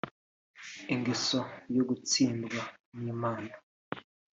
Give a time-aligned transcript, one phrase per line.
[0.93, 1.39] Ingeso
[1.75, 2.61] yo gatsindwa
[3.01, 3.53] n’Imana